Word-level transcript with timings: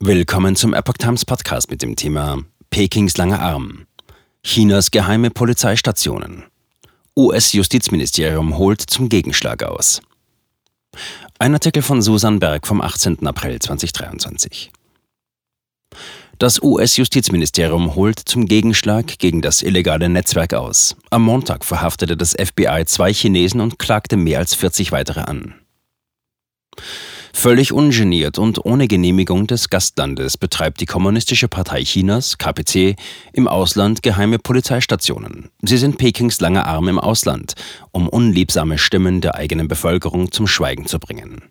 Willkommen 0.00 0.54
zum 0.54 0.74
Epoch 0.74 0.96
Times 0.96 1.24
Podcast 1.24 1.72
mit 1.72 1.82
dem 1.82 1.96
Thema 1.96 2.44
Pekings 2.70 3.16
langer 3.16 3.40
Arm. 3.40 3.86
Chinas 4.44 4.92
geheime 4.92 5.28
Polizeistationen. 5.30 6.44
US-Justizministerium 7.16 8.56
holt 8.56 8.80
zum 8.80 9.08
Gegenschlag 9.08 9.64
aus. 9.64 10.00
Ein 11.40 11.54
Artikel 11.54 11.82
von 11.82 12.00
Susan 12.00 12.38
Berg 12.38 12.64
vom 12.68 12.80
18. 12.80 13.26
April 13.26 13.58
2023. 13.58 14.70
Das 16.38 16.62
US-Justizministerium 16.62 17.96
holt 17.96 18.20
zum 18.20 18.46
Gegenschlag 18.46 19.18
gegen 19.18 19.42
das 19.42 19.62
illegale 19.62 20.08
Netzwerk 20.08 20.54
aus. 20.54 20.94
Am 21.10 21.22
Montag 21.22 21.64
verhaftete 21.64 22.16
das 22.16 22.36
FBI 22.38 22.84
zwei 22.86 23.12
Chinesen 23.12 23.60
und 23.60 23.80
klagte 23.80 24.16
mehr 24.16 24.38
als 24.38 24.54
40 24.54 24.92
weitere 24.92 25.22
an. 25.22 25.56
Völlig 27.38 27.72
ungeniert 27.72 28.36
und 28.36 28.64
ohne 28.64 28.88
Genehmigung 28.88 29.46
des 29.46 29.70
Gastlandes 29.70 30.36
betreibt 30.36 30.80
die 30.80 30.86
Kommunistische 30.86 31.46
Partei 31.46 31.84
Chinas, 31.84 32.36
KPC, 32.36 32.96
im 33.32 33.46
Ausland 33.46 34.02
geheime 34.02 34.40
Polizeistationen. 34.40 35.48
Sie 35.62 35.76
sind 35.76 35.98
Pekings 35.98 36.40
langer 36.40 36.66
Arm 36.66 36.88
im 36.88 36.98
Ausland, 36.98 37.54
um 37.92 38.08
unliebsame 38.08 38.76
Stimmen 38.76 39.20
der 39.20 39.36
eigenen 39.36 39.68
Bevölkerung 39.68 40.32
zum 40.32 40.48
Schweigen 40.48 40.86
zu 40.86 40.98
bringen. 40.98 41.42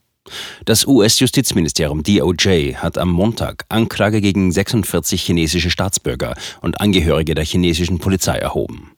Das 0.65 0.85
US-Justizministerium 0.85 2.03
DOJ 2.03 2.73
hat 2.73 2.97
am 2.97 3.09
Montag 3.09 3.63
Anklage 3.69 4.19
gegen 4.19 4.51
46 4.51 5.21
chinesische 5.21 5.69
Staatsbürger 5.69 6.33
und 6.59 6.81
Angehörige 6.81 7.33
der 7.33 7.45
chinesischen 7.45 7.99
Polizei 7.99 8.35
erhoben. 8.35 8.91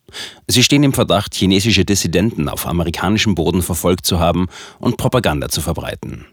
Sie 0.47 0.63
stehen 0.63 0.81
im 0.81 0.93
Verdacht, 0.93 1.35
chinesische 1.35 1.85
Dissidenten 1.85 2.49
auf 2.49 2.65
amerikanischem 2.65 3.35
Boden 3.35 3.61
verfolgt 3.61 4.07
zu 4.07 4.19
haben 4.19 4.47
und 4.79 4.97
Propaganda 4.97 5.49
zu 5.49 5.61
verbreiten. 5.61 6.25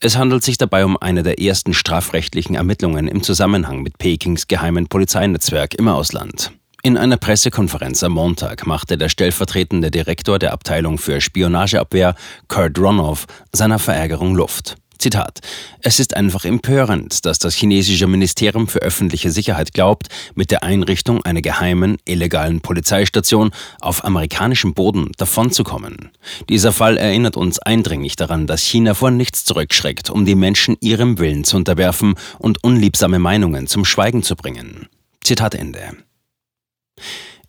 Es 0.00 0.16
handelt 0.16 0.44
sich 0.44 0.58
dabei 0.58 0.84
um 0.84 0.96
eine 0.96 1.22
der 1.22 1.40
ersten 1.40 1.72
strafrechtlichen 1.72 2.56
Ermittlungen 2.56 3.08
im 3.08 3.22
Zusammenhang 3.22 3.82
mit 3.82 3.98
Pekings 3.98 4.48
geheimen 4.48 4.86
Polizeinetzwerk 4.88 5.74
im 5.74 5.88
Ausland. 5.88 6.52
In 6.82 6.98
einer 6.98 7.16
Pressekonferenz 7.16 8.02
am 8.02 8.12
Montag 8.12 8.66
machte 8.66 8.98
der 8.98 9.08
stellvertretende 9.08 9.90
Direktor 9.90 10.38
der 10.38 10.52
Abteilung 10.52 10.98
für 10.98 11.22
Spionageabwehr, 11.22 12.14
Kurt 12.48 12.78
Ronoff, 12.78 13.26
seiner 13.52 13.78
Verärgerung 13.78 14.34
Luft. 14.34 14.76
Zitat. 15.04 15.40
Es 15.82 16.00
ist 16.00 16.16
einfach 16.16 16.46
empörend, 16.46 17.26
dass 17.26 17.38
das 17.38 17.54
chinesische 17.54 18.06
Ministerium 18.06 18.68
für 18.68 18.78
öffentliche 18.78 19.30
Sicherheit 19.30 19.74
glaubt, 19.74 20.08
mit 20.34 20.50
der 20.50 20.62
Einrichtung 20.62 21.22
einer 21.26 21.42
geheimen, 21.42 21.98
illegalen 22.06 22.62
Polizeistation 22.62 23.50
auf 23.82 24.02
amerikanischem 24.02 24.72
Boden 24.72 25.12
davonzukommen. 25.18 26.10
Dieser 26.48 26.72
Fall 26.72 26.96
erinnert 26.96 27.36
uns 27.36 27.58
eindringlich 27.58 28.16
daran, 28.16 28.46
dass 28.46 28.62
China 28.62 28.94
vor 28.94 29.10
nichts 29.10 29.44
zurückschreckt, 29.44 30.08
um 30.08 30.24
die 30.24 30.34
Menschen 30.34 30.78
ihrem 30.80 31.18
Willen 31.18 31.44
zu 31.44 31.58
unterwerfen 31.58 32.14
und 32.38 32.64
unliebsame 32.64 33.18
Meinungen 33.18 33.66
zum 33.66 33.84
Schweigen 33.84 34.22
zu 34.22 34.36
bringen. 34.36 34.88
Zitat 35.22 35.54
Ende. 35.54 35.98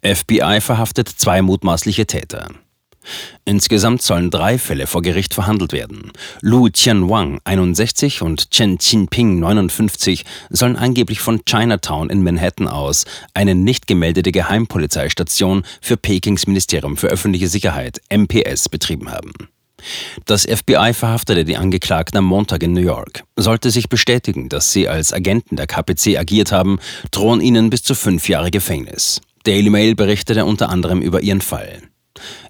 FBI 0.04 0.60
verhaftet 0.60 1.08
zwei 1.08 1.42
mutmaßliche 1.42 2.06
Täter. 2.06 2.50
Insgesamt 3.46 4.02
sollen 4.02 4.32
drei 4.32 4.58
Fälle 4.58 4.88
vor 4.88 5.02
Gericht 5.02 5.34
verhandelt 5.34 5.74
werden. 5.74 6.12
Lu 6.42 6.70
Tianwang, 6.70 7.40
61, 7.44 8.22
und 8.22 8.52
Chen 8.52 8.78
Jinping, 8.80 9.40
59, 9.40 10.26
sollen 10.50 10.76
angeblich 10.76 11.20
von 11.20 11.42
Chinatown 11.46 12.10
in 12.10 12.24
Manhattan 12.24 12.68
aus 12.68 13.06
eine 13.34 13.56
nicht 13.56 13.88
gemeldete 13.88 14.32
Geheimpolizeistation 14.32 15.64
für 15.82 15.98
Pekings 15.98 16.48
Ministerium 16.48 16.98
für 16.98 17.08
öffentliche 17.08 17.48
Sicherheit, 17.48 18.02
MPS, 18.10 18.70
betrieben 18.70 19.12
haben. 19.12 19.32
Das 20.26 20.46
FBI 20.46 20.94
verhaftete 20.94 21.46
die 21.46 21.58
Angeklagten 21.58 22.18
am 22.18 22.26
Montag 22.26 22.64
in 22.64 22.74
New 22.74 22.82
York. 22.82 23.24
Sollte 23.36 23.70
sich 23.72 23.90
bestätigen, 23.90 24.50
dass 24.50 24.72
sie 24.72 24.88
als 24.88 25.14
Agenten 25.14 25.56
der 25.56 25.68
KPC 25.68 26.18
agiert 26.18 26.52
haben, 26.52 26.80
drohen 27.12 27.42
ihnen 27.42 27.70
bis 27.70 27.84
zu 27.84 27.94
fünf 27.94 28.28
Jahre 28.30 28.52
Gefängnis. 28.52 29.22
Daily 29.44 29.70
Mail 29.70 29.96
berichtete 29.96 30.46
unter 30.46 30.70
anderem 30.70 31.02
über 31.02 31.22
ihren 31.22 31.42
Fall. 31.42 31.82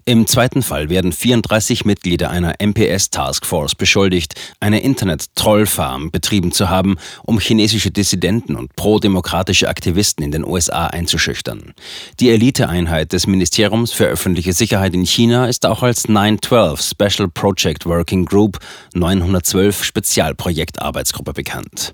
Im 0.05 0.27
zweiten 0.27 0.61
Fall 0.61 0.89
werden 0.89 1.11
34 1.11 1.85
Mitglieder 1.85 2.29
einer 2.29 2.55
MPS-Taskforce 2.59 3.75
beschuldigt, 3.75 4.35
eine 4.59 4.81
Internet-Trollfarm 4.81 6.11
betrieben 6.11 6.51
zu 6.51 6.69
haben, 6.69 6.97
um 7.23 7.39
chinesische 7.39 7.91
Dissidenten 7.91 8.55
und 8.55 8.75
prodemokratische 8.75 9.67
Aktivisten 9.67 10.23
in 10.23 10.31
den 10.31 10.45
USA 10.45 10.87
einzuschüchtern. 10.87 11.73
Die 12.19 12.29
Eliteeinheit 12.29 13.13
des 13.13 13.25
Ministeriums 13.25 13.91
für 13.91 14.05
öffentliche 14.05 14.53
Sicherheit 14.53 14.93
in 14.93 15.05
China 15.05 15.47
ist 15.47 15.65
auch 15.65 15.81
als 15.81 16.07
912 16.07 16.81
Special 16.81 17.27
Project 17.27 17.85
Working 17.85 18.25
Group 18.25 18.59
912 18.93 19.83
Spezialprojektarbeitsgruppe 19.83 21.33
bekannt. 21.33 21.91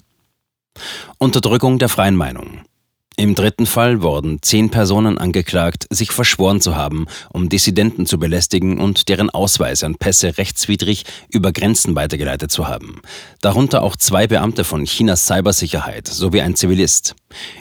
Unterdrückung 1.18 1.80
der 1.80 1.90
freien 1.90 2.16
Meinung. 2.16 2.62
Im 3.18 3.36
dritten 3.36 3.68
Fall 3.68 4.02
wurden 4.02 4.42
zehn 4.42 4.72
Personen 4.72 5.20
angeklagt, 5.20 5.86
sich 5.92 6.12
verschworen 6.12 6.60
zu 6.60 6.76
haben, 6.76 7.06
um 7.32 7.50
Dissidenten 7.50 8.08
zu 8.08 8.18
belästigen 8.18 8.80
und 8.80 9.10
deren 9.10 9.30
Ausweise 9.30 9.86
und 9.86 10.00
Pässe 10.00 10.40
rechtswidrig 10.40 11.04
über 11.30 11.52
Grenzen 11.52 11.94
weitergeleitet 11.96 12.52
zu 12.52 12.68
haben. 12.68 13.02
Darunter 13.42 13.84
auch 13.84 13.96
zwei 13.96 14.26
Beamte 14.26 14.64
von 14.64 14.86
Chinas 14.86 15.28
Cybersicherheit 15.28 16.08
sowie 16.08 16.42
ein 16.42 16.56
Zivilist. 16.56 17.16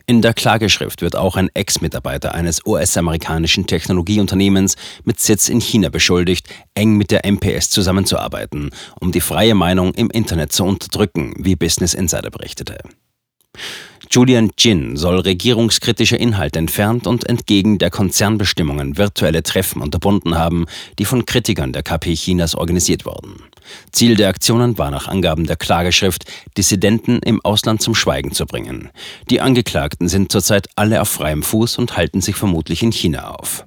In 0.07 0.23
der 0.23 0.35
Klageschrift 0.35 1.03
wird 1.03 1.15
auch 1.15 1.37
ein 1.37 1.51
Ex-Mitarbeiter 1.53 2.35
eines 2.35 2.65
US-amerikanischen 2.65 3.67
Technologieunternehmens 3.67 4.77
mit 5.05 5.21
Sitz 5.21 5.49
in 5.49 5.61
China 5.61 5.91
beschuldigt, 5.91 6.49
eng 6.75 6.97
mit 6.97 7.11
der 7.11 7.31
MPS 7.31 7.71
zusammenzuarbeiten, 7.71 8.71
um 9.01 9.13
die 9.13 9.21
freie 9.21 9.55
Meinung 9.55 9.93
im 9.95 10.11
Internet 10.11 10.53
zu 10.53 10.65
unterdrücken, 10.65 11.35
wie 11.39 11.57
Business 11.57 11.93
Insider 11.93 12.31
berichtete. 12.31 12.79
Julian 14.13 14.51
Jin 14.59 14.97
soll 14.97 15.21
regierungskritische 15.21 16.17
Inhalte 16.17 16.59
entfernt 16.59 17.07
und 17.07 17.29
entgegen 17.29 17.79
der 17.79 17.91
Konzernbestimmungen 17.91 18.99
virtuelle 18.99 19.45
Treffen 19.45 19.81
unterbunden 19.81 20.37
haben, 20.37 20.67
die 20.99 21.05
von 21.05 21.27
Kritikern 21.27 21.73
der 21.73 21.85
KP 21.85 22.15
Chinas 22.15 22.57
organisiert 22.57 23.07
wurden. 23.07 23.37
Ziel 23.93 24.17
der 24.17 24.29
Aktionen 24.29 24.79
war 24.79 24.91
nach 24.91 25.07
Angaben 25.07 25.47
der 25.47 25.55
Klageschrift, 25.55 26.25
Dissidenten 26.59 27.21
im 27.25 27.41
Ausland 27.45 27.83
zum 27.83 27.95
Schweigen 27.95 28.33
zu 28.33 28.47
bringen. 28.47 28.91
Die 29.31 29.41
Angeklagten 29.41 30.09
sind 30.09 30.33
zurzeit 30.33 30.67
alle 30.75 31.01
auf 31.01 31.09
freiem 31.09 31.45
Fuß 31.45 31.79
und 31.79 31.97
halten 31.97 32.21
sich 32.21 32.35
vermutlich 32.35 32.83
in 32.83 32.91
China 32.91 33.31
auf. 33.31 33.65